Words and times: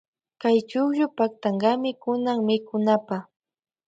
Kay 0.41 0.57
chukllu 0.69 1.05
paktankami 1.17 1.91
kunan 2.01 2.39
mikunapa. 2.47 3.17